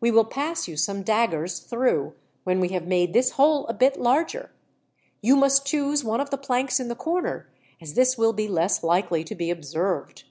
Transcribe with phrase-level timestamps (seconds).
[0.00, 4.00] We will pass you some daggers through, when we have made this hole a bit
[4.00, 4.50] larger.
[5.20, 7.46] You must choose one of the planks in the corner,
[7.78, 10.24] as this will be less likely to be observed."